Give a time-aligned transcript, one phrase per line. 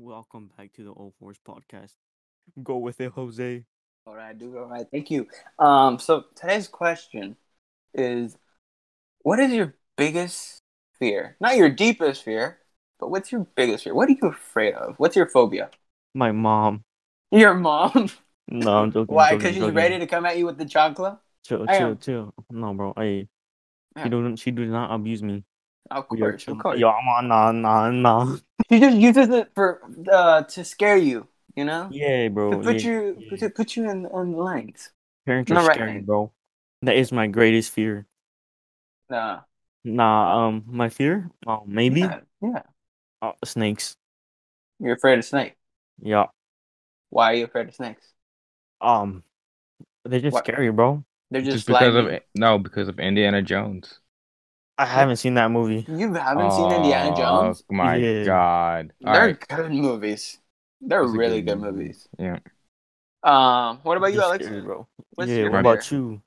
[0.00, 1.94] Welcome back to the Old Force podcast.
[2.62, 3.64] Go with it, Jose.
[4.06, 4.86] All right, do all right.
[4.92, 5.26] Thank you.
[5.58, 7.34] Um, so today's question
[7.92, 8.36] is,
[9.22, 10.62] what is your biggest
[11.00, 11.36] fear?
[11.40, 12.58] Not your deepest fear,
[13.00, 13.92] but what's your biggest fear?
[13.92, 14.94] What are you afraid of?
[14.98, 15.68] What's your phobia?
[16.14, 16.84] My mom.
[17.32, 18.08] Your mom.
[18.50, 19.14] No, I'm joking.
[19.14, 19.34] Why?
[19.34, 19.74] Because she's joking.
[19.74, 21.18] ready to come at you with the chocolate.
[21.44, 21.98] Chill, I chill, am.
[21.98, 22.34] chill.
[22.50, 22.94] No, bro.
[22.96, 23.28] Hey,
[23.94, 24.04] Yeah.
[24.04, 24.36] she don't.
[24.36, 25.44] She do not abuse me.
[25.90, 26.80] Of course, of course.
[26.80, 27.28] Yo, I'm on.
[27.28, 28.36] Nah, nah, nah.
[28.70, 29.80] She just uses it for
[30.12, 31.28] uh to scare you.
[31.56, 32.50] You know, Yeah, bro.
[32.50, 33.38] to put yeah, you yeah.
[33.38, 34.90] to put you in on the lanes.
[35.26, 35.78] Parents No, are right.
[35.78, 36.32] scary, bro.
[36.82, 38.08] That is my greatest fear.
[39.08, 39.44] Nah.
[39.84, 41.30] Nah, um, my fear.
[41.46, 42.20] Oh, maybe Yeah.
[42.40, 42.62] yeah.
[43.22, 43.96] uh, snakes.
[44.80, 45.56] You're afraid of snakes.
[46.02, 46.28] Yeah.
[47.10, 48.14] Why are you afraid of snakes?
[48.80, 49.24] Um,
[50.04, 50.38] they're just What?
[50.38, 51.04] scary, bro.
[51.30, 54.00] They're just, Just because of no, because of Indiana Jones.
[54.78, 55.88] I haven't seen that movie.
[55.88, 57.64] You haven't seen Indiana Jones?
[57.66, 58.24] Oh my Yeah.
[58.24, 58.92] god!
[59.04, 60.38] All They're right, good movies.
[60.80, 61.60] They're It's a really good good movie.
[61.60, 62.08] movies.
[62.18, 62.38] yeah.
[63.22, 64.50] Um, what about you, They're Alex?
[64.50, 64.88] scary, bro.
[65.14, 65.42] What's yeah.
[65.42, 65.60] your What fear?
[65.60, 66.22] about you?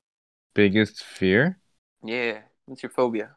[0.54, 1.60] Biggest fear?
[2.04, 3.36] Yeah, what's your phobia?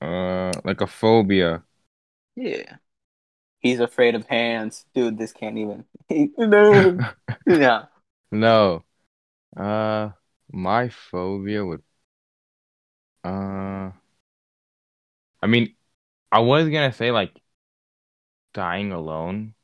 [0.00, 1.64] Uh, like a phobia.
[2.36, 2.76] Yeah,
[3.60, 5.18] he's afraid of hands, dude.
[5.18, 5.86] This can't even.
[6.38, 7.02] no,
[7.46, 7.86] yeah.
[8.30, 8.84] no.
[9.56, 10.10] Uh,
[10.52, 11.82] my phobia would.
[13.24, 13.92] Uh,
[15.42, 15.74] I mean,
[16.30, 17.32] I was gonna say like
[18.54, 19.54] dying alone,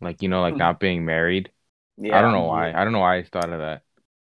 [0.00, 0.58] like you know, like Hmm.
[0.58, 1.50] not being married.
[1.96, 2.72] Yeah, I don't know why.
[2.72, 3.82] I don't know why I thought of that.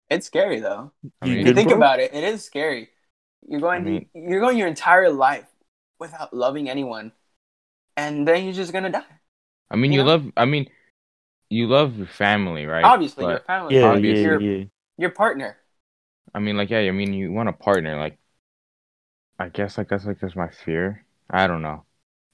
[0.09, 0.93] It's scary though.
[1.21, 1.77] I You mean, you think bro?
[1.79, 2.91] about it, it is scary.
[3.49, 5.47] You're going I mean- you're going your entire life
[5.99, 7.13] without loving anyone,
[7.97, 9.05] and then you're just gonna die.
[9.71, 10.11] I mean, you you know?
[10.11, 10.33] love.
[10.37, 10.71] I mean,
[11.51, 12.85] you love your family, right?
[12.85, 14.23] Obviously, But- your family, Yeah, Obviously.
[14.23, 14.65] yeah, your yeah.
[14.97, 15.59] your partner.
[16.35, 18.19] I mean, like, yeah, I mean, you want a partner, like,
[19.39, 21.05] I guess, like, that's like just my fear.
[21.31, 21.85] I don't know.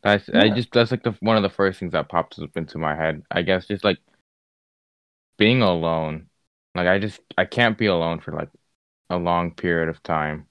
[0.03, 0.50] That's I Yeah.
[0.50, 3.22] just that's like the one of the first things that pops up into my head.
[3.31, 3.98] I guess just like
[5.39, 6.28] being alone.
[6.75, 8.50] Like, I just I can't be alone for like
[9.10, 10.49] a long period of time.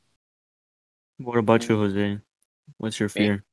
[1.20, 2.20] What about you, Jose?
[2.78, 3.30] What's your Me?
[3.30, 3.46] fear?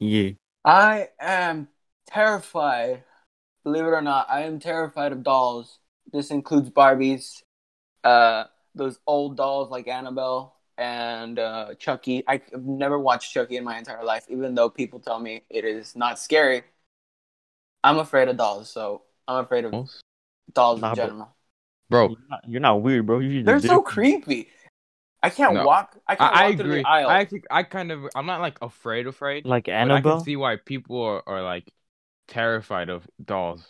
[0.00, 0.32] Yeah.
[0.64, 1.68] I am
[2.06, 3.04] terrified.
[3.64, 5.78] Believe it or not, I am terrified of dolls.
[6.12, 7.42] This includes Barbies,
[8.04, 12.24] uh, those old dolls like Annabelle and uh, Chucky.
[12.26, 15.94] I've never watched Chucky in my entire life, even though people tell me it is
[15.94, 16.62] not scary.
[17.84, 19.72] I'm afraid of dolls, so I'm afraid of
[20.52, 21.36] dolls Nah, in general.
[21.90, 23.18] Bro, You're not, you're not weird, bro.
[23.20, 24.48] You're They're so creepy.
[25.22, 25.64] I can't No.
[25.64, 25.96] walk.
[26.08, 26.82] I I, can't I walk through agree.
[26.82, 27.10] the aisle.
[27.10, 30.16] I actually I kind of I'm not like afraid afraid, Like but I Annabelle.
[30.16, 31.70] can see why people are, are like
[32.26, 33.66] terrified of dolls.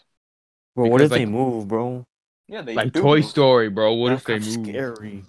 [0.77, 2.04] Bro, what if because, they move, bro?
[2.47, 3.21] yeah, they Like do Toy.
[3.21, 3.94] Story, bro.
[3.94, 4.66] What That's if they move?
[4.66, 5.25] Scary.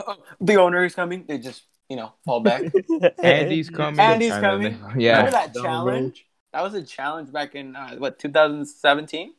[0.40, 1.24] the owner is coming.
[1.26, 2.62] They just you know fall back.
[3.22, 4.00] Andy's coming.
[4.00, 4.78] Andy's coming.
[4.96, 5.18] yeah.
[5.18, 5.70] Remember that No, bro.
[5.70, 6.26] challenge?
[6.52, 9.32] That was a challenge back in uh, what 2017?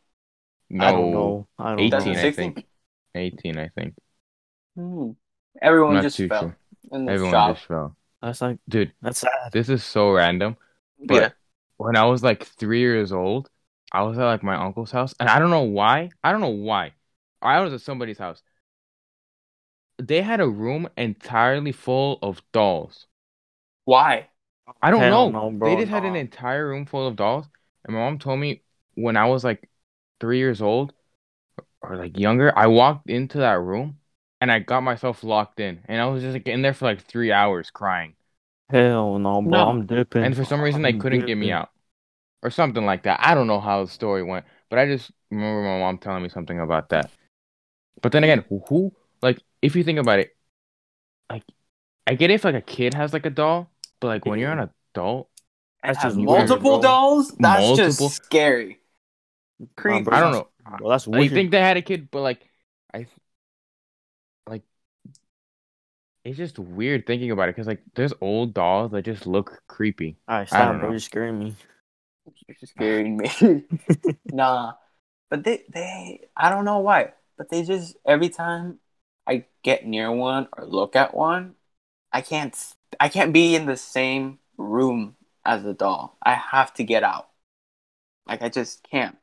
[0.69, 0.85] No.
[0.85, 1.47] I don't know.
[1.59, 2.19] I don't 18, know.
[2.21, 2.65] I think.
[3.15, 3.95] 18, I think.
[4.75, 5.11] Hmm.
[5.61, 6.57] Everyone just fell sure.
[6.91, 7.55] in the Everyone shop.
[7.55, 7.95] just fell.
[8.21, 9.51] That's like Dude, that's sad.
[9.51, 10.57] this is so random.
[11.05, 11.29] But yeah.
[11.77, 13.49] when I was like three years old,
[13.91, 16.09] I was at like my uncle's house, and I don't know why.
[16.23, 16.93] I don't know why.
[17.41, 18.41] I was at somebody's house.
[19.97, 23.07] They had a room entirely full of dolls.
[23.85, 24.29] Why?
[24.81, 25.31] I don't Hell know.
[25.31, 27.47] no, bro, they just had an entire room full of dolls,
[27.85, 28.63] and my mom told me
[28.95, 29.69] when I was like
[30.19, 30.93] three years old
[31.81, 33.99] or like younger, I walked into that room
[34.41, 37.01] and I got myself locked in, and I was just like in there for like
[37.03, 38.15] three hours crying.
[38.69, 39.61] Hell no, bro.
[39.61, 39.69] No.
[39.69, 40.21] I'm dipping.
[40.21, 41.69] And for some reason, they I'm couldn't get me out,
[42.43, 43.19] or something like that.
[43.21, 46.29] I don't know how the story went, but I just remember my mom telling me
[46.29, 47.11] something about that.
[48.01, 50.35] But then again, who like if you think about it,
[51.29, 51.43] like
[52.07, 54.51] I get it if like a kid has like a doll, but like when you're
[54.51, 55.29] an adult,
[55.83, 56.79] And That's just multiple bro.
[56.79, 57.31] dolls?
[57.39, 58.09] That's Multiple?
[58.09, 58.79] just scary.
[59.75, 60.03] Creepy.
[60.03, 60.49] bro, I don't know.
[60.77, 61.31] Bro, that's Like, weird.
[61.31, 62.49] you think they had a kid, but like
[62.93, 63.07] I
[64.47, 64.63] like
[66.23, 70.17] it's just weird thinking about it because like there's old dolls that just look creepy.
[70.29, 70.89] Alright, I stop, bro.
[70.89, 70.91] know.
[70.91, 71.55] You're scaring me.
[72.47, 73.29] You're just scaring me.
[74.31, 74.73] nah.
[75.29, 78.79] But they, they, I don't know why, but they just, every time
[79.27, 81.55] I get near one or look at one,
[82.11, 82.55] I can't,
[82.99, 85.15] I can't be in the same room
[85.45, 86.17] as the doll.
[86.23, 87.29] I have to get out.
[88.27, 89.17] Like, I just can't.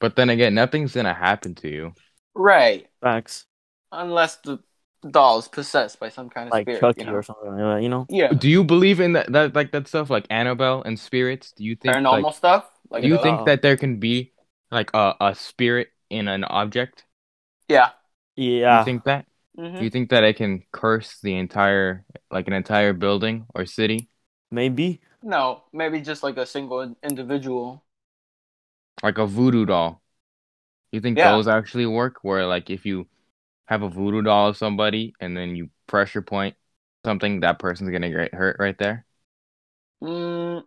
[0.00, 1.94] But then again, nothing's gonna happen to you.
[2.34, 2.88] Right.
[3.00, 3.46] Facts.
[3.92, 4.58] Unless the
[5.08, 6.80] doll is possessed by some kind of Like spirit.
[6.80, 7.14] Chucky you know?
[7.14, 8.06] or something like that, you know?
[8.08, 8.32] Yeah.
[8.32, 11.52] Do you believe in that, that like that stuff like Annabelle and spirits?
[11.52, 12.68] Do you think Paranormal like, stuff?
[12.90, 14.32] Like, do you uh, think that there can be
[14.70, 17.04] like a, a spirit in an object?
[17.68, 17.90] Yeah.
[18.68, 18.76] Do Yeah.
[18.76, 19.26] you think that?
[19.56, 23.66] hmm Do you think that it can curse the entire like an entire building or
[23.66, 24.08] city?
[24.52, 25.00] Maybe.
[25.22, 27.84] No, maybe just like a single individual.
[29.02, 30.02] Like a voodoo doll.
[30.92, 31.22] You think Yeah.
[31.22, 32.18] those actually work?
[32.24, 33.08] Where like if you
[33.66, 36.56] have a voodoo doll of somebody and then you pressure point
[37.04, 39.06] something, that person's gonna get hurt right there.
[40.02, 40.64] Mm,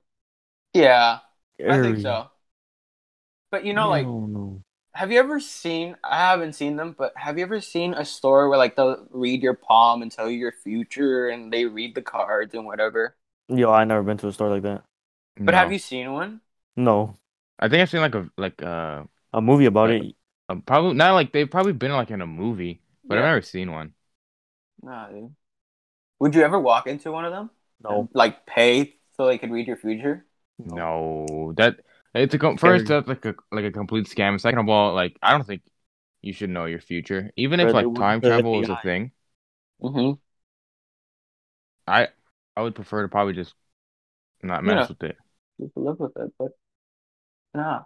[0.73, 1.21] yeah,
[1.67, 2.31] I think so.
[3.51, 4.63] But you know, like, No, no.
[4.95, 5.95] Have you ever seen?
[6.03, 9.43] I haven't seen them, but have you ever seen a store where like they'll read
[9.43, 13.15] your palm and tell you your future, and they read the cards and whatever?
[13.49, 14.83] Yo, I never been to a store like that.
[15.37, 15.57] But No.
[15.57, 16.41] have you seen one?
[16.75, 17.15] No.
[17.59, 19.03] I think I've seen like a like uh,
[19.33, 20.15] A movie about Like- it.
[20.49, 23.29] a probably not like they've probably been like in a movie, but I've Yeah.
[23.29, 23.93] never seen one.
[24.81, 25.35] Nah, dude.
[26.19, 27.49] Would you ever walk into one of them?
[27.83, 27.99] No.
[28.01, 30.25] And, like pay so they could read your future?
[30.57, 31.81] No, that
[32.15, 34.39] it's a com- first that's like a like a complete scam.
[34.39, 35.61] Second of all, like I don't think
[36.21, 39.11] you should know your future, even if like time travel was a thing.
[39.81, 40.13] Mm-hmm.
[41.87, 42.07] I
[42.55, 43.53] I would prefer to probably just
[44.41, 44.87] not mess Yeah.
[44.87, 45.17] with it.
[45.57, 46.51] You can live with it, but
[47.53, 47.83] nah.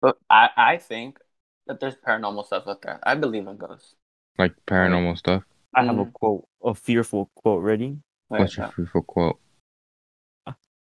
[0.00, 1.18] But I, I think
[1.66, 2.98] that there's paranormal stuff out there.
[3.02, 3.94] I believe in ghosts.
[4.38, 5.44] Like paranormal stuff.
[5.74, 7.98] I have a quote, a fearful quote ready.
[8.28, 8.72] What's your no.
[8.72, 9.38] fruitful quote?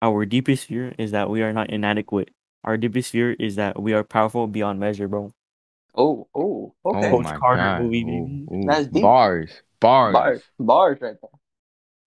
[0.02, 2.30] Our deepest fear is that we are not inadequate.
[2.64, 5.34] Our deepest fear is that we are powerful beyond measure, bro.
[5.96, 7.08] Oh, oh, okay.
[7.08, 7.82] Oh Coach my Carter god!
[7.84, 8.46] movie, Ooh, baby.
[8.52, 8.68] ooh.
[8.68, 9.02] That's deep.
[9.02, 11.32] Bars, bars, bars, bars right there.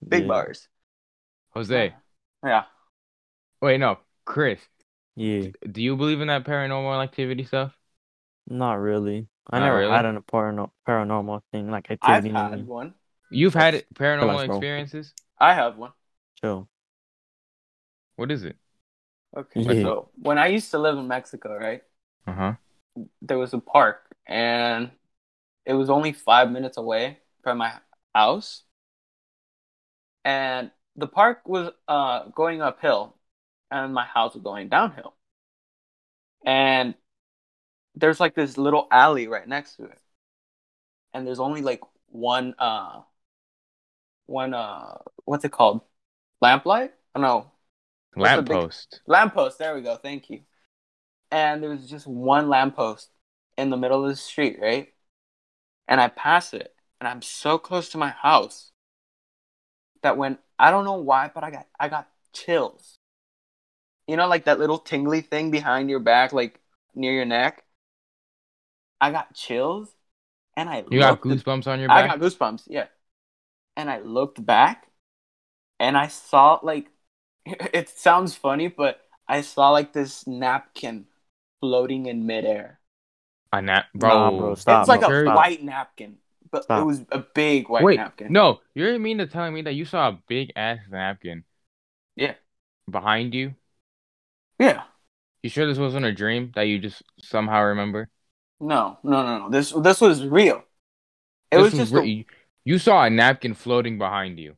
[0.07, 0.27] Big Yeah.
[0.27, 0.67] bars.
[1.51, 1.93] Jose,
[2.43, 2.63] Yeah.
[3.61, 4.59] wait, no, Chris.
[5.15, 7.77] Yeah, Do you believe in that paranormal activity stuff?
[8.47, 9.27] not really.
[9.49, 9.91] I Not never really?
[9.91, 12.33] had a parano- paranormal thing like I've activity.
[12.33, 12.93] had one.
[13.29, 15.13] You've had That's- paranormal us, experiences.
[15.39, 15.91] I have one.
[16.41, 16.69] Chill.
[18.15, 18.57] What is it?
[19.35, 19.63] Okay.
[19.63, 19.73] Yeah.
[19.73, 21.83] So when I used to live in Mexico, right?
[22.27, 22.55] Uh huh.
[23.21, 24.91] there was a park and
[25.65, 27.73] it was only five minutes away from my
[28.15, 28.63] house
[30.25, 33.15] and the park was uh going uphill
[33.71, 35.15] and my house was going downhill
[36.45, 36.95] and
[37.95, 39.99] there's like this little alley right next to it
[41.13, 43.01] and there's only like one uh
[44.25, 45.81] one uh what's it called
[46.41, 47.51] lamplight I don't What's
[48.15, 49.01] the big- Lamppost.
[49.07, 50.41] lamppost there we go thank you
[51.31, 53.09] and there was just one lamppost
[53.57, 54.93] in the middle of the street right
[55.87, 58.71] and i pass it and i'm so close to my house
[60.01, 62.97] that when i don't know why but i got i got chills
[64.07, 66.59] you know like that little tingly thing behind your back like
[66.95, 67.63] near your neck
[69.01, 69.89] i got chills
[70.55, 72.05] and i You got goosebumps on your back.
[72.05, 72.87] I got goosebumps, yeah.
[73.75, 74.87] And I looked back
[75.79, 76.89] and I saw like
[77.45, 81.07] it sounds funny, but I saw like this napkin
[81.59, 82.79] floating in midair.
[83.53, 84.09] A nap, bro.
[84.09, 84.81] Nah, bro, stop.
[84.81, 85.35] it's like no, a stop.
[85.35, 86.17] white napkin,
[86.51, 88.27] but it was a big white Wait, napkin.
[88.31, 91.43] no, you're mean to telling me that you saw a big ass napkin
[92.15, 92.35] Yeah.
[92.89, 93.55] behind you?
[94.59, 94.83] Yeah.
[95.43, 98.09] You sure this wasn't a dream that you just somehow remember?
[98.59, 99.49] No, no, no, no.
[99.49, 100.63] This this was real.
[101.51, 102.25] It This was just a-
[102.65, 104.57] you saw a napkin floating behind you.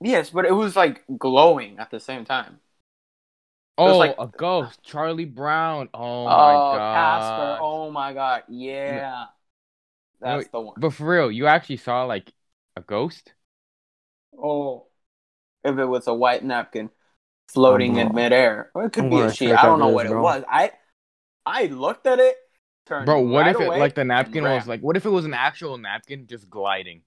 [0.00, 2.60] Yes, but it was like glowing at the same time.
[3.78, 5.88] Oh, like- a ghost, Charlie Brown.
[5.92, 7.58] Oh, oh, oh, my god, Casper.
[7.62, 8.42] Oh my god.
[8.48, 9.26] Yeah.
[10.20, 10.74] No, That's the one.
[10.78, 12.32] But for real, you actually saw like
[12.74, 13.32] a ghost?
[14.38, 14.86] Oh,
[15.62, 16.90] if it was a white napkin
[17.48, 19.52] floating in midair, or it could I'm be a sheet.
[19.52, 20.22] I don't know this, what it bro.
[20.22, 20.44] was.
[20.48, 20.72] I
[21.44, 22.36] I looked at it,
[22.86, 24.80] turned Bro, what right if it away like the napkin was like?
[24.80, 27.02] What if it was an actual napkin just gliding?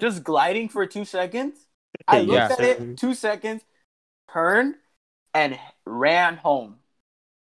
[0.00, 1.66] just gliding for two seconds?
[2.08, 2.50] I looked Yeah.
[2.50, 3.62] at it two seconds,
[4.32, 4.76] turned,
[5.34, 6.78] and ran home.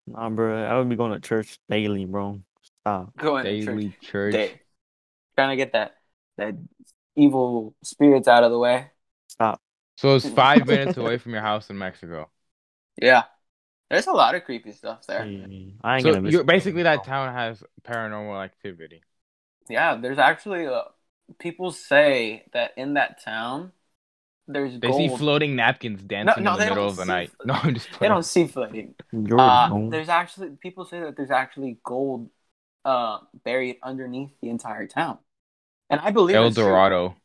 [0.07, 0.63] Nah, bro.
[0.63, 2.41] I would be going to church daily, bro.
[2.81, 3.13] Stop.
[3.17, 4.31] Going to church Daily church.
[4.31, 4.61] day,
[5.37, 5.97] trying to get that
[6.37, 6.55] that
[7.15, 8.91] evil spirits out of the way.
[9.27, 9.61] Stop.
[9.95, 12.29] So it's five minutes away from your house in Mexico.
[13.01, 13.23] Yeah,
[13.89, 15.31] there's a lot of creepy stuff there.
[15.39, 15.47] Yeah,
[15.83, 19.01] I ain't So gonna miss you're basically that town has paranormal activity.
[19.69, 20.83] Yeah, there's actually uh,
[21.39, 23.71] people say that in that town
[24.47, 24.91] there's They gold.
[24.91, 27.31] see floating napkins dancing no, in the middle of the see night.
[27.43, 28.95] No, I'm just they don't see floating.
[29.11, 32.29] You're Uh, there's actually people say that there's actually gold
[32.85, 35.19] uh, buried underneath the entire town,
[35.89, 36.87] and I believe El it's true.
[36.89, 37.17] Dorado.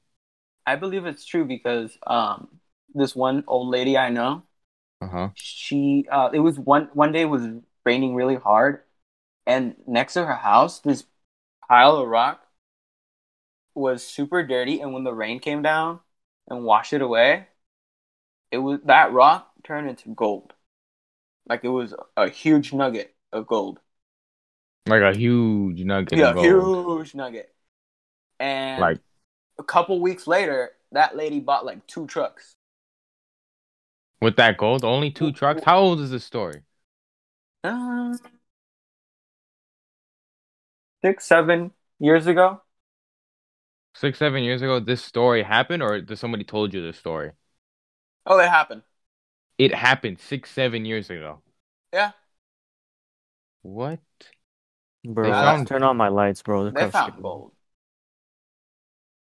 [0.66, 2.60] I believe it's true because um,
[2.94, 4.44] this one old lady I know,
[5.00, 5.30] Uh huh.
[5.34, 7.46] she uh, it was one one day it was
[7.86, 8.82] raining really hard,
[9.46, 11.06] and next to her house this
[11.68, 12.46] pile of rock
[13.74, 16.00] was super dirty, and when the rain came down
[16.52, 17.46] and washed it away,
[18.50, 20.52] it was that rock turned into gold,
[21.48, 23.80] like it was a huge nugget of gold.
[24.86, 27.00] Like a huge nugget yeah, of gold.
[27.00, 27.52] huge nugget.
[28.38, 28.98] And Like
[29.58, 32.52] a couple weeks later, that lady bought like two trucks.
[34.20, 35.62] With that gold, only two trucks.
[35.64, 36.62] How old is this story?
[37.64, 38.14] Uh,
[41.02, 42.60] six, seven years ago.
[43.94, 47.32] Six, seven years ago, this story happened, or did somebody told you this story?
[48.26, 48.82] Oh, it happened.
[49.58, 51.42] It happened six, seven years ago.
[51.92, 52.12] Yeah,
[53.62, 54.00] What?
[55.04, 56.62] Bro, They found- turn on my lights, bro.
[56.64, 57.52] Look they found gold.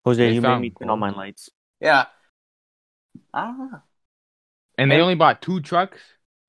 [0.05, 1.49] Jose, They you made found me turn on my lights.
[1.79, 2.05] Yeah.
[3.33, 3.81] I don't know.
[4.77, 5.99] And they And- only bought two trucks?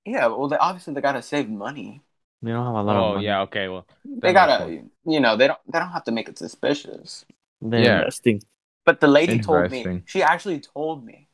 [0.05, 2.03] Yeah, well, they obviously they gotta save money.
[2.43, 3.27] They don't have a lot of Oh money.
[3.27, 3.69] yeah, okay.
[3.69, 7.25] Well, They gotta, makes you know, they don't they don't have to make it suspicious.
[7.71, 7.99] They're Yeah.
[8.01, 8.43] investing.
[8.85, 10.03] But the lady told me.
[10.07, 11.29] She actually told me.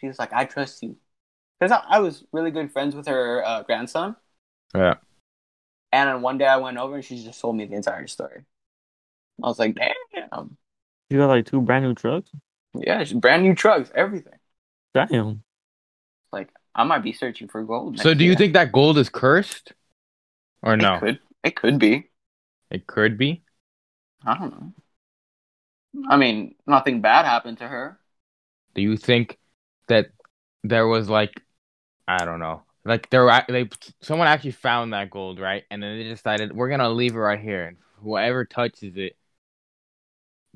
[0.00, 0.96] She was like, "I trust you,"
[1.58, 4.16] because I, I was really good friends with her uh, grandson.
[4.74, 4.94] yeah.
[5.92, 8.42] And then one day I went over and she just told me the entire story.
[9.42, 10.56] I was like, "Damn,
[11.10, 12.30] You got like two brand new trucks?
[12.76, 14.38] yeah, it's brand new trucks, everything."
[14.94, 15.42] Damn.
[16.32, 17.98] Like, I might be searching for gold.
[17.98, 18.38] So next do you year.
[18.38, 19.72] think that gold is cursed?
[20.62, 20.96] Or no?
[20.96, 21.18] it could?
[21.44, 22.10] It could be.
[22.70, 23.42] It could be.
[24.26, 24.72] I don't know.
[26.08, 27.98] I mean, nothing bad happened to her.
[28.74, 29.38] Do you think
[29.88, 30.06] that
[30.62, 31.42] there was like
[32.08, 33.68] I don't know, like there were- they
[34.02, 37.40] someone actually found that gold right, and then they decided we're gonna leave it right
[37.40, 39.16] here, and whoever touches it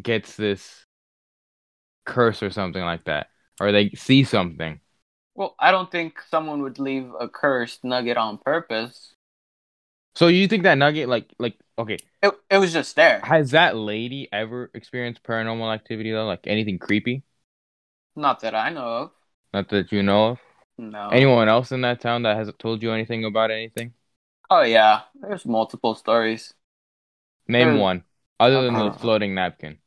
[0.03, 0.87] gets this
[2.05, 3.29] curse or something like that,
[3.61, 4.81] or they see something.
[5.35, 9.15] Well, I don't think someone would leave a cursed nugget on purpose.
[10.15, 13.25] So you think that nugget like like okay, It it was just there.
[13.25, 17.23] has that lady ever experienced paranormal activity though, like anything creepy?
[18.15, 19.13] Not that I know of.
[19.53, 20.41] Not that you know of.
[20.79, 21.27] No.
[21.27, 23.95] Anyone else in that town that has told you anything about anything?
[24.51, 26.53] Oh yeah, there's multiple stories.
[27.49, 27.81] Name Hmm.
[27.81, 28.05] one,
[28.39, 29.81] other than the Uh, floating napkin.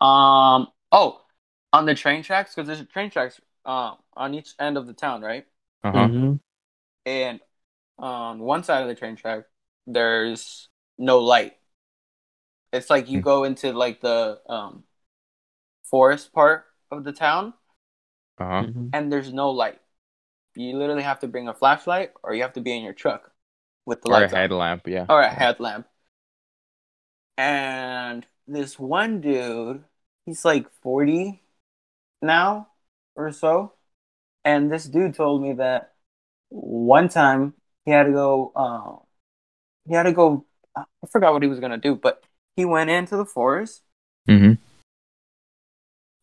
[0.00, 0.68] Um.
[0.92, 1.24] Oh,
[1.72, 5.22] on the train tracks because there's train tracks um on each end of the town,
[5.22, 5.46] right?
[5.82, 6.10] Uh huh.
[6.10, 6.36] hmm
[7.06, 7.40] And
[7.98, 9.44] on one side of the train track,
[9.86, 11.56] there's no light.
[12.72, 13.22] It's like you Hmm.
[13.22, 14.84] go into like the um
[15.82, 17.52] forest part of the town,
[18.38, 18.64] Uh huh.
[18.66, 19.80] hmm and there's no light.
[20.56, 23.32] You literally have to bring a flashlight, or you have to be in your truck
[23.86, 24.40] with the Or a lights on.
[24.40, 25.06] headlamp, yeah.
[25.08, 25.86] or a headlamp.
[27.36, 29.84] And this one dude,
[30.26, 31.42] he's like 40
[32.22, 32.68] now
[33.14, 33.74] or so.
[34.44, 35.94] And this dude told me that
[36.50, 37.54] one time
[37.88, 39.02] he had to go, uh,
[39.88, 40.44] he had to go,
[40.76, 42.22] I forgot what he was going to do, but
[42.54, 43.82] he went into the forest
[44.28, 44.60] Mm-hmm.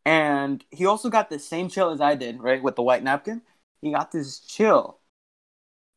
[0.06, 2.62] and he also got the same chill as I did, right?
[2.62, 3.42] With the white napkin.
[3.82, 5.00] He got this chill.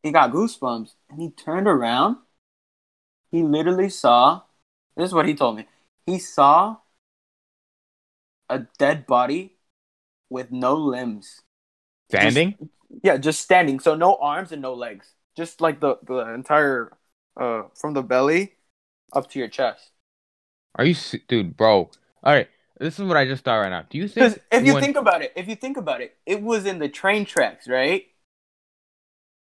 [0.03, 2.17] He got goosebumps and he turned around.
[3.31, 4.41] He literally saw
[4.97, 5.67] this is what he told me.
[6.07, 6.79] He saw
[8.49, 9.59] a dead body
[10.31, 11.43] with no limbs.
[12.09, 12.55] Standing?
[13.03, 13.81] Yeah, just standing.
[13.81, 15.13] So no arms and no legs.
[15.39, 16.91] Just like the, the entire
[17.39, 18.55] uh from the belly
[19.15, 19.93] up to your chest.
[20.75, 20.97] Are you,
[21.29, 21.91] dude, bro?
[22.25, 22.49] All right,
[22.81, 23.85] this is what I just thought right now.
[23.89, 26.43] Do you think if you when- think about it, if you think about it, it
[26.43, 28.07] was in the train tracks, right?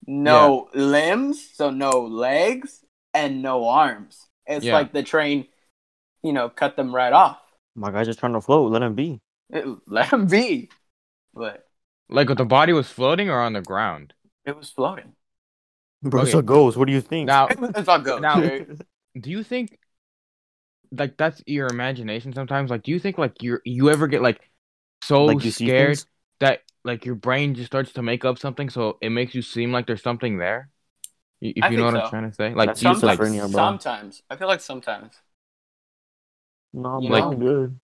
[0.06, 4.26] No limbs, so no legs and no arms.
[4.46, 4.74] It's Yeah.
[4.74, 5.48] like the train,
[6.22, 7.38] you know, cut them right off.
[7.74, 8.70] My guy's just trying to float.
[8.72, 9.20] Let him be.
[9.50, 10.70] It, let them be,
[11.34, 11.66] but
[12.08, 14.14] like the body was floating or on the ground?
[14.46, 15.12] it was floating.
[16.02, 16.34] Bro, it's Okay.
[16.34, 16.76] a ghost.
[16.76, 17.32] What do you think?
[17.32, 18.22] Now, It's all good.
[18.22, 18.42] Now-
[19.20, 19.78] do you think
[20.92, 22.70] like that's your imagination sometimes?
[22.70, 24.40] Like, do you think like you you ever get like
[25.02, 26.02] so like you scared
[26.40, 29.72] that like your brain just starts to make up something so it makes you seem
[29.72, 30.70] like there's something there?
[31.40, 33.24] If I you know think what I'm trying to say, like, That's do you, like
[33.48, 33.78] bro.
[33.82, 35.22] sometimes I feel like sometimes
[36.72, 37.34] No, You bro, know?
[37.34, 37.78] I'm good.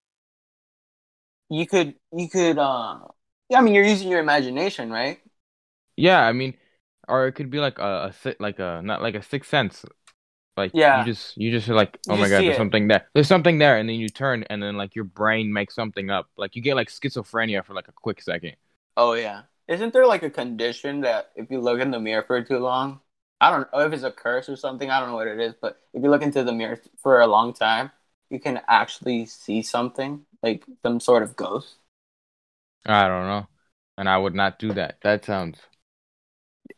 [1.51, 3.01] you could you could uh
[3.49, 5.21] yeah I mean you're using your imagination right
[5.97, 6.55] yeah, I mean,
[7.09, 9.85] or it could be like a, a like a not like a sixth sense.
[10.57, 10.93] Like Yeah.
[10.93, 12.59] you just you just like You oh my god there's it.
[12.59, 13.09] something there.
[13.15, 16.29] There's something there and then you turn and then like your brain makes something up.
[16.37, 18.57] Like you get like schizophrenia for like a quick second.
[18.97, 19.43] Oh yeah.
[19.69, 23.01] Isn't there like a condition that if you look in the mirror for too long
[23.41, 25.55] I don't know if it's a curse or something I don't know what it is
[25.61, 27.91] but if you look into the mirror for a long time
[28.31, 31.77] you can actually see something like some sort of ghost?
[32.87, 33.47] I don't know.
[33.99, 35.01] And I would not do that.
[35.03, 35.59] That sounds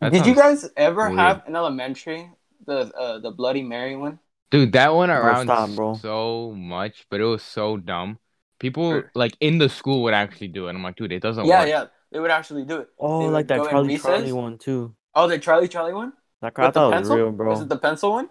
[0.01, 1.19] that did you guys ever weird.
[1.19, 2.31] have an elementary
[2.67, 4.19] the uh, the Bloody Mary one?
[4.51, 5.95] Dude that went around stop, bro.
[5.95, 8.19] so much but it was so dumb.
[8.59, 9.11] People Sure.
[9.15, 10.71] like in the school would actually do it.
[10.71, 11.69] I'm like dude it doesn't yeah work.
[11.69, 12.89] yeah they would actually do it.
[12.99, 13.99] Oh, They like that go Charlie?
[13.99, 14.95] Charlie one too.
[15.15, 16.13] oh the Charlie Charlie one?
[16.43, 17.17] That crap with that was pencil?
[17.17, 17.51] real, bro.
[17.51, 18.29] was it the pencil one?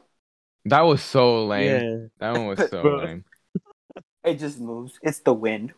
[0.65, 1.65] That was so lame.
[1.65, 1.97] Yeah.
[2.19, 3.25] that one was so lame.
[4.23, 4.97] It just moves.
[5.03, 5.73] It's the wind.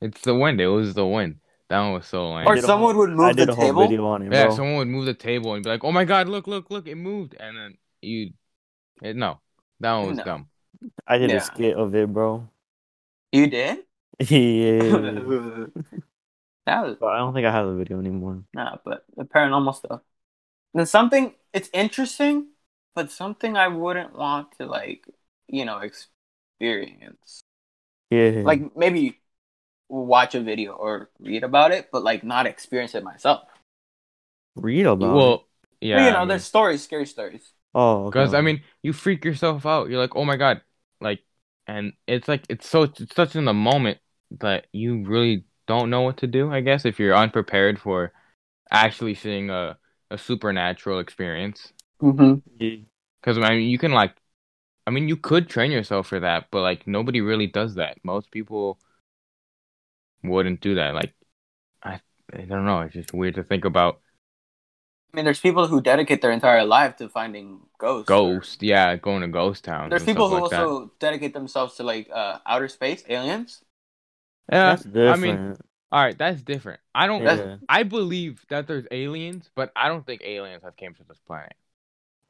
[0.00, 0.60] It's the wind.
[0.60, 1.36] It was the wind
[1.68, 2.46] That one was so lame.
[2.46, 3.88] Or I did a someone would I move did the a whole table.
[3.88, 4.56] video on it, yeah, bro.
[4.56, 6.96] someone would move the table and be like, "Oh my god, look, look, look, it
[6.96, 8.32] moved," and then you,
[9.02, 9.40] it, no,
[9.80, 10.24] that one was No.
[10.24, 10.48] dumb.
[11.06, 11.36] I did Yeah.
[11.36, 12.48] a skit of it, bro.
[13.32, 13.84] You did?
[14.20, 14.80] yeah.
[16.66, 18.44] that was but I don't think I have the video anymore.
[18.54, 20.00] nah, but the paranormal stuff.
[20.74, 22.48] Then something it's interesting,
[22.94, 25.06] but something I wouldn't want to like,
[25.48, 27.42] you know, experience.
[28.10, 28.42] Yeah.
[28.44, 29.20] Like maybe
[29.92, 33.42] watch a video or read about it, but like not experience it myself.
[34.56, 35.14] read about it.
[35.16, 35.48] well,
[35.80, 37.52] yeah, But, you I know, mean- there's stories, scary stories.
[37.74, 38.10] Oh, okay.
[38.20, 39.88] Because I mean, you freak yourself out.
[39.88, 40.60] You're like, oh my god,
[41.00, 41.20] like,
[41.66, 43.98] and it's like it's so it's such in the moment
[44.40, 46.52] that you really don't know what to do.
[46.52, 48.12] I guess if you're unprepared for
[48.70, 49.78] actually seeing a
[50.10, 51.72] a supernatural experience.
[52.02, 52.42] Mm-hmm.
[53.20, 54.14] Because I mean, you can like,
[54.86, 57.98] I mean, you could train yourself for that, but like nobody really does that.
[58.04, 58.78] Most people
[60.22, 60.94] wouldn't do that.
[60.94, 61.14] Like,
[61.82, 62.00] I
[62.32, 62.80] I don't know.
[62.80, 64.00] It's just weird to think about
[65.12, 68.10] I mean, there's people who dedicate their entire life to finding ghosts.
[68.10, 69.90] or- Yeah, going to ghost towns.
[69.90, 73.62] There's and people who like also dedicate themselves to like uh, outer space, aliens.
[74.50, 75.14] Yeah, That's different.
[75.14, 75.56] I mean,
[75.92, 76.80] all right, that's different.
[76.94, 77.22] I don't.
[77.22, 77.56] yeah.
[77.68, 81.52] I believe that there's aliens, but I don't think aliens have came to this planet.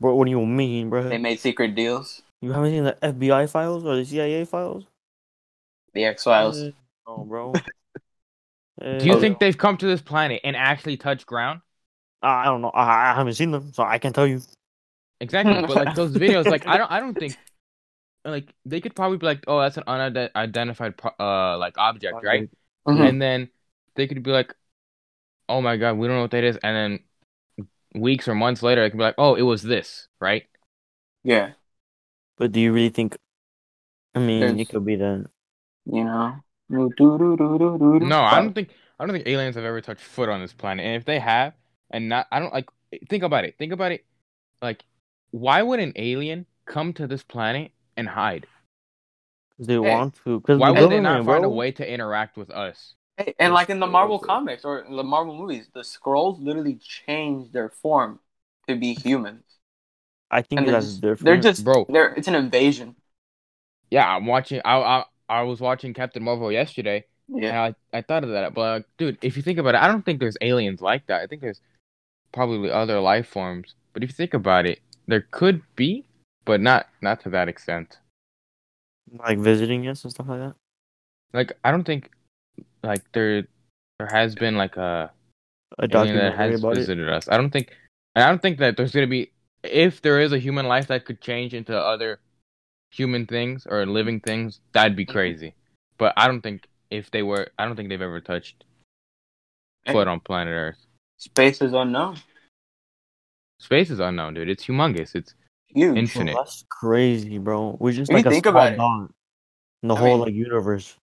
[0.00, 1.08] Bro, what do you mean, bro?
[1.08, 2.22] They made secret deals.
[2.40, 4.84] You haven't seen the FBI files or the CIA files?
[5.94, 6.60] The X Files.
[7.06, 7.52] Oh, bro.
[8.96, 11.60] Do you Eh, think they've come to this planet and actually touched ground?
[12.22, 12.70] I don't know.
[12.70, 14.40] I, I haven't seen them, so I can't tell you.
[15.20, 17.36] Exactly, but like those videos, like I don't, I don't think,
[18.24, 22.46] like they could probably be like, oh, that's an unidentified, uh, like object, right?
[22.86, 23.08] Mhm.
[23.08, 23.50] And then
[23.96, 24.54] they could be like,
[25.48, 28.84] oh my god, we don't know what that is, and then weeks or months later,
[28.84, 30.44] it could be like, oh, it was this, right?
[31.24, 31.52] Yeah,
[32.36, 33.16] But do you really think?
[34.14, 35.30] I mean, There's- it could be that.
[35.86, 36.42] you know.
[36.72, 36.90] No,
[38.00, 40.84] No, I don't think I don't think aliens have ever touched foot on this planet.
[40.84, 41.54] And if they have,
[41.90, 42.68] and not, I don't like.
[43.08, 43.56] Think about it.
[43.58, 44.04] Think about it.
[44.62, 44.84] Like,
[45.30, 48.48] why would an alien come to this planet and hide?
[49.56, 50.40] Cause they Hey, want to.
[50.42, 52.94] Cause Why would they not government, find a way to interact with us?
[53.16, 54.18] Hey, and like in the Marvel Okay.
[54.18, 58.20] comics or the Marvel movies, the Skrulls literally change their form
[58.68, 59.44] to be humans.
[60.32, 61.20] I think And they're that's just, different.
[61.20, 61.88] they're just Bro.
[61.88, 62.96] they're it's an invasion.
[63.90, 64.60] Yeah, I'm watching.
[64.64, 67.48] I I, I was watching Captain Marvel yesterday, Yeah.
[67.48, 67.56] and
[67.92, 68.52] I I thought of that.
[68.54, 71.22] But like, dude, if you think about it, I don't think there's aliens like that.
[71.22, 71.60] I think there's
[72.32, 73.74] probably other life forms.
[73.92, 76.04] But if you think about it, there could be,
[76.44, 77.98] but not not to that extent.
[79.28, 80.54] like visiting us and stuff like that.
[81.34, 82.10] Like, I don't think
[82.82, 83.46] like there
[83.98, 85.10] there has been like a
[85.78, 86.80] A alien that has about it.
[86.84, 87.28] visited us.
[87.28, 87.76] I don't think
[88.16, 89.30] I don't think that there's gonna be
[89.62, 92.20] if there is a human life that could change into other
[92.92, 95.54] human things or living things, that'd be crazy.
[95.98, 98.64] But I don't think if they were I don't think they've ever touched
[99.86, 100.78] foot on planet Earth.
[101.18, 102.16] Space is unknown.
[103.58, 104.48] Space is unknown, dude.
[104.48, 105.14] It's humongous.
[105.14, 105.34] It's
[105.68, 105.92] Huge.
[105.92, 106.34] Bro, infinite.
[106.36, 107.76] that's crazy, bro.
[107.80, 109.10] We're just like a think small about it-
[109.82, 110.96] in the I whole mean- like universe.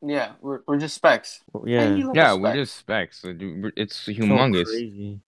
[0.00, 1.40] Yeah, we're we're just specks.
[1.66, 3.24] Yeah, Tiny little Yeah, we're just specks.
[3.24, 4.66] Like, dude, It's So humongous.
[4.66, 5.20] crazy.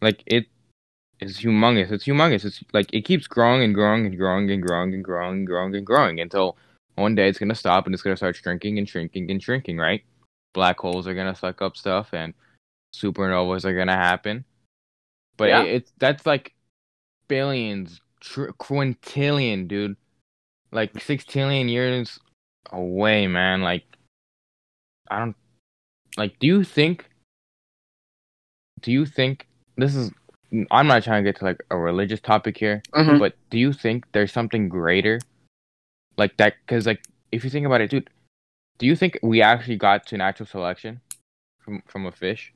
[0.00, 0.46] Like it
[1.20, 1.90] is humongous.
[1.90, 2.44] It's humongous.
[2.44, 5.74] It's like it keeps growing and growing and growing and growing and growing and growing
[5.74, 6.56] and growing until
[6.96, 10.04] one day it's gonna stop and it's gonna start shrinking and shrinking and shrinking, right?
[10.52, 12.34] Black holes are gonna suck up stuff and
[12.94, 14.44] supernovas are gonna happen.
[15.36, 15.62] But Yeah.
[15.62, 16.54] it, it's that's like
[17.28, 19.96] billions, tr- quintillion, dude.
[20.70, 22.18] Like sixtillion years
[22.72, 23.62] away, man.
[23.62, 23.84] Like
[25.10, 25.36] I don't
[26.16, 26.38] like.
[26.38, 27.08] Do you think?
[28.80, 29.46] Do you think
[29.76, 30.10] this is?
[30.70, 33.18] I'm not trying to get to like a religious topic here, Mhm.
[33.18, 35.20] but do you think there's something greater,
[36.16, 36.54] like that?
[36.64, 38.10] Because like, if you think about it, dude,
[38.78, 41.00] do you think we actually got to natural selection
[41.58, 42.52] from from a fish?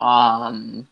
[0.00, 0.88] Um,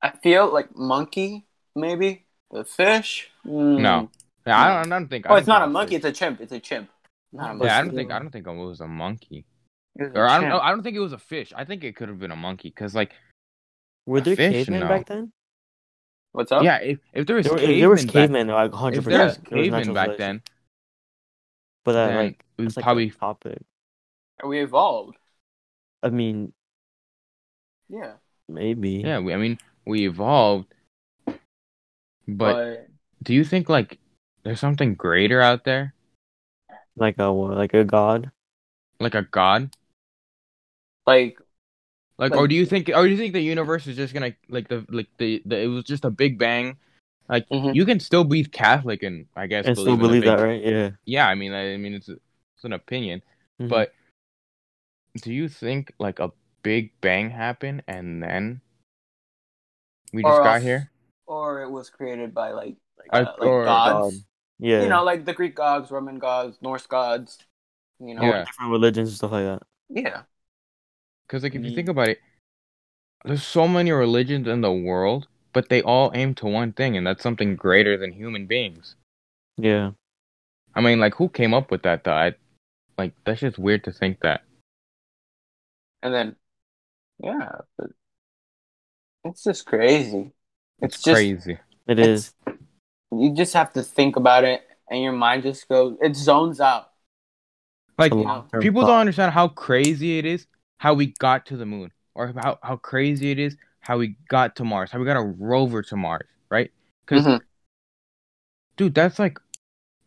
[0.00, 3.30] I feel like monkey maybe the fish.
[3.44, 3.80] Mm.
[3.80, 4.10] No.
[4.46, 4.92] Yeah, I don't.
[4.92, 5.26] I don't think.
[5.26, 5.96] I Oh, don't it's not a monkey.
[5.96, 6.04] fish.
[6.04, 6.40] It's a chimp.
[6.40, 6.88] It's a chimp.
[7.32, 8.10] Not a Yeah, I don't think.
[8.10, 9.44] I don't think it was a monkey.
[9.96, 10.62] Was Or I don't chimp.
[10.62, 11.52] I don't think it was a fish.
[11.54, 12.70] I think it could have been a monkey.
[12.70, 13.12] Cause like,
[14.08, 14.52] Were there fish?
[14.64, 14.88] cavemen No.
[14.88, 15.32] back then?
[16.32, 16.62] What's up?
[16.62, 18.98] yeah, if if there was There, were- if cavemen there was back- cavemen, like hundred
[19.00, 19.48] if there was percent.
[19.50, 20.42] cavemen back then,
[21.84, 23.60] but that then like we that's like probably a topic.
[24.44, 25.18] We evolved.
[26.02, 26.52] I mean,
[27.90, 28.14] Yeah.
[28.48, 29.02] maybe.
[29.04, 29.18] yeah.
[29.18, 30.72] We, I mean, we evolved,
[32.26, 32.86] but
[33.22, 33.98] do you think like
[34.44, 35.92] there's something greater out there,
[36.96, 38.30] Like a like a god.
[39.00, 39.74] like a god?
[41.06, 41.38] like
[42.18, 44.32] Like, Like- or do you think, or do you think the universe is just gonna
[44.48, 46.76] like the like the, the it was just a big bang?
[47.28, 47.74] Like Mhm.
[47.74, 50.62] you can still be Catholic and I guess And still in the believe that, right?
[50.62, 50.90] Yeah.
[51.04, 53.22] Yeah, I mean, I, I mean it's it's an opinion,
[53.60, 53.68] Mhm.
[53.68, 53.92] but
[55.22, 58.60] do you think like a Big Bang happened and then
[60.12, 60.90] we Or just got else- here?
[61.26, 62.76] Or it was created by like
[63.12, 64.16] Uh, uh, like or gods.
[64.16, 64.24] God.
[64.58, 64.82] Yeah.
[64.82, 67.38] You know, like the Greek gods, Roman gods, Norse gods.
[68.00, 68.22] You know.
[68.22, 68.44] Yeah.
[68.44, 69.62] different religions and stuff like that.
[69.88, 70.22] Yeah.
[71.28, 72.20] Because like if you think about it,
[73.24, 77.06] there's so many religions in the world, but they all aim to one thing, and
[77.06, 78.96] that's something greater than human beings.
[79.58, 79.90] Yeah.
[80.74, 82.04] I mean, like who came up with that?
[82.04, 82.12] Though?
[82.12, 82.34] I,
[82.96, 84.42] like that's just weird to think that.
[86.02, 86.36] And then,
[87.22, 87.90] yeah, but
[89.24, 90.32] it's just crazy.
[90.80, 91.58] It's, It's just crazy.
[91.86, 92.34] It's-
[93.10, 95.96] you just have to think about it, and your mind just goes.
[96.00, 96.90] It zones out.
[97.98, 98.88] Like A know, people thought.
[98.88, 100.46] don't understand how crazy it is
[100.78, 104.54] how we got to the moon, or how how crazy it is how we got
[104.56, 106.70] to Mars, how we got a rover to Mars, right?
[107.06, 107.40] Because Mhm.
[108.76, 109.38] dude, that's like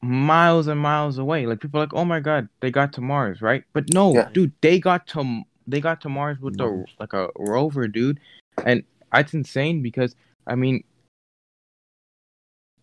[0.01, 1.45] miles and miles away.
[1.45, 3.63] Like people are like, oh my god, they got to Mars, right?
[3.73, 4.29] But no, Yeah.
[4.33, 8.19] dude, they got to they got to Mars with the like a rover, dude,
[8.65, 10.15] and that's insane because
[10.47, 10.83] I mean,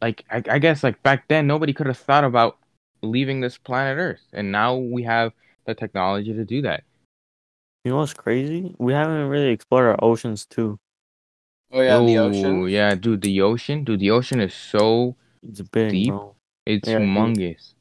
[0.01, 2.59] like I, I guess like back then nobody could have thought about
[3.03, 5.33] leaving this planet Earth, and now we have
[5.67, 6.85] the technology to do that.
[7.89, 8.75] You know what's crazy?
[8.79, 10.79] We haven't really explored our oceans too.
[11.73, 12.69] Oh yeah, the ocean.
[12.69, 16.13] yeah, dude, the ocean, dude, the ocean is so It's big, Deep?
[16.13, 16.37] bro.
[16.67, 17.73] it's Yeah, humongous.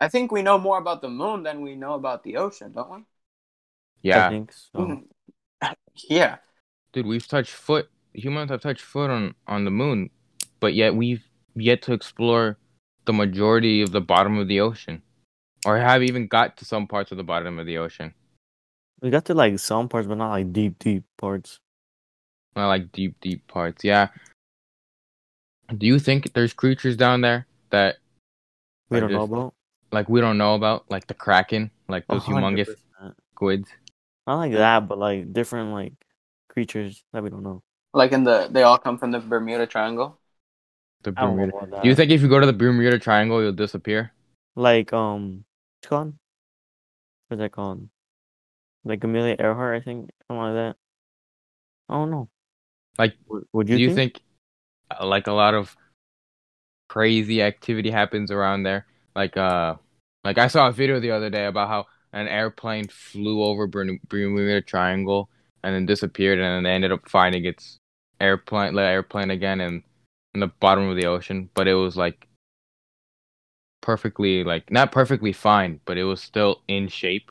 [0.00, 2.90] I think we know more about the moon than we know about the ocean, don't
[2.90, 3.04] we?
[4.02, 4.16] Yeah.
[4.16, 4.80] I Yeah, think so.
[4.80, 5.06] Mhm.
[6.10, 6.38] yeah.
[6.92, 7.88] dude, we've touched foot.
[8.14, 10.10] Humans have touched foot on on the moon,
[10.58, 11.22] but yet we've
[11.54, 12.58] yet to explore
[13.04, 15.02] the majority of the bottom of the ocean,
[15.64, 18.12] or have even got to some parts of the bottom of the ocean.
[19.02, 21.58] We got to like some parts, but not like deep, deep parts.
[22.54, 23.82] Not like deep, deep parts.
[23.82, 24.08] Yeah.
[25.76, 27.96] Do you think there's creatures down there that
[28.90, 29.54] We don't know about.
[29.90, 33.16] like we don't know about, like the kraken, like those hundred humongous percent.
[33.34, 33.68] squids?
[34.26, 35.94] Not like that, but like different like
[36.48, 37.62] creatures that we don't know.
[37.92, 40.18] Like in the, they all come from the Bermuda Triangle.
[41.02, 41.80] The don't Bermuda.
[41.82, 44.12] Do you think if you go to the Bermuda Triangle, you'll disappear?
[44.54, 45.44] like um,
[45.80, 46.14] what's it called?
[47.28, 47.88] What's that called?
[48.84, 50.76] Like Amelia Earhart, I think, something like that.
[51.88, 52.28] I don't know.
[52.98, 54.14] Like, would, would you, Do you think?
[54.14, 54.24] think,
[55.00, 55.76] uh, like a lot of
[56.88, 58.86] crazy activity happens around there?
[59.14, 59.76] Like uh,
[60.24, 64.00] like I saw a video the other day about how an airplane flew over Bermu-
[64.08, 65.28] Bermuda Triangle
[65.62, 67.78] and then disappeared, and then they ended up finding its
[68.20, 69.82] airplane, the airplane again, in
[70.34, 71.48] in the bottom of the ocean.
[71.54, 72.26] But it was like
[73.80, 77.30] perfectly, like not perfectly fine, but it was still in shape,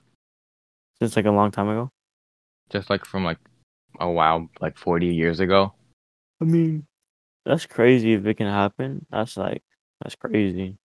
[1.02, 1.90] Since like a long time ago.
[2.70, 3.40] just like from like
[4.00, 5.74] a while, like forty years ago.
[6.40, 6.86] I mean,
[7.44, 9.06] that's crazy if it can happen.
[9.10, 9.64] That's like
[10.02, 10.78] that's crazy.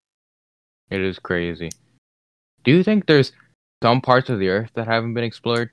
[0.89, 1.71] It is crazy.
[2.65, 3.33] Do you think there's
[3.83, 5.71] some parts of the earth that haven't been explored?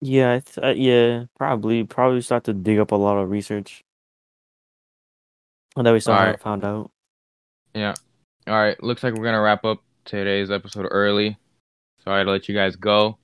[0.00, 3.84] Yeah, I uh, yeah, probably probably start to dig up a lot of research
[5.76, 6.26] that we still Alright.
[6.26, 6.90] haven't found out.
[7.74, 7.94] Yeah.
[8.48, 8.80] All right.
[8.82, 11.36] Looks like we're gonna wrap up today's episode early.
[12.08, 13.18] Sorry to let you guys go,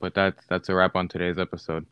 [0.00, 1.86] but that's that's a wrap on today's episode.